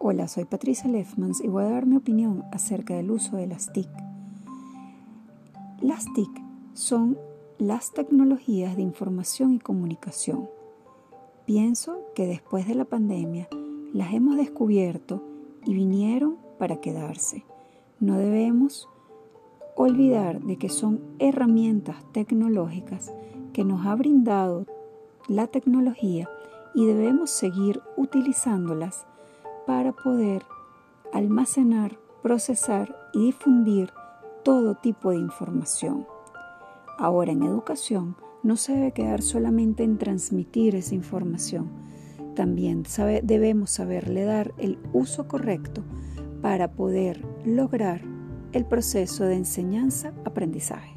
[0.00, 3.72] Hola, soy Patricia Lefmans y voy a dar mi opinión acerca del uso de las
[3.72, 3.88] TIC.
[5.80, 6.30] Las TIC
[6.72, 7.18] son
[7.58, 10.48] las tecnologías de información y comunicación.
[11.46, 13.48] Pienso que después de la pandemia
[13.92, 15.20] las hemos descubierto
[15.66, 17.44] y vinieron para quedarse.
[17.98, 18.88] No debemos
[19.74, 23.12] olvidar de que son herramientas tecnológicas
[23.52, 24.64] que nos ha brindado
[25.26, 26.28] la tecnología
[26.72, 29.04] y debemos seguir utilizándolas
[29.68, 30.46] para poder
[31.12, 33.90] almacenar, procesar y difundir
[34.42, 36.06] todo tipo de información.
[36.96, 41.68] Ahora en educación no se debe quedar solamente en transmitir esa información,
[42.34, 42.84] también
[43.24, 45.82] debemos saberle dar el uso correcto
[46.40, 48.00] para poder lograr
[48.52, 50.94] el proceso de enseñanza-aprendizaje.